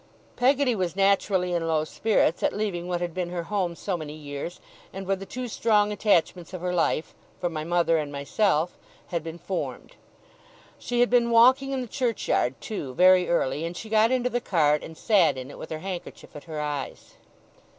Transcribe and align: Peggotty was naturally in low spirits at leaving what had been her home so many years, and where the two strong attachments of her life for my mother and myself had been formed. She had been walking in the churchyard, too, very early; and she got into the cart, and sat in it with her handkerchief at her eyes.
Peggotty 0.35 0.73
was 0.73 0.95
naturally 0.95 1.53
in 1.53 1.67
low 1.67 1.83
spirits 1.83 2.41
at 2.41 2.57
leaving 2.57 2.87
what 2.87 3.01
had 3.01 3.13
been 3.13 3.29
her 3.29 3.43
home 3.43 3.75
so 3.75 3.95
many 3.95 4.15
years, 4.15 4.59
and 4.91 5.05
where 5.05 5.15
the 5.15 5.27
two 5.27 5.47
strong 5.47 5.91
attachments 5.91 6.53
of 6.55 6.61
her 6.61 6.73
life 6.73 7.13
for 7.39 7.51
my 7.51 7.63
mother 7.63 7.99
and 7.99 8.11
myself 8.11 8.75
had 9.09 9.23
been 9.23 9.37
formed. 9.37 9.93
She 10.79 11.01
had 11.01 11.11
been 11.11 11.29
walking 11.29 11.71
in 11.71 11.81
the 11.81 11.87
churchyard, 11.87 12.59
too, 12.59 12.95
very 12.95 13.29
early; 13.29 13.63
and 13.63 13.77
she 13.77 13.89
got 13.89 14.09
into 14.09 14.31
the 14.31 14.41
cart, 14.41 14.81
and 14.81 14.97
sat 14.97 15.37
in 15.37 15.51
it 15.51 15.59
with 15.59 15.69
her 15.69 15.77
handkerchief 15.85 16.35
at 16.35 16.45
her 16.45 16.59
eyes. 16.59 17.17